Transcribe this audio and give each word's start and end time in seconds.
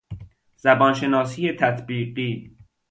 زبانشناسی 0.57 1.51
تطبیقی 1.53 2.57